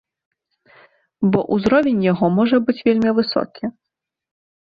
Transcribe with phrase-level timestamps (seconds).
[1.33, 3.63] Бо ўзровень яго можа быць вельмі высокі.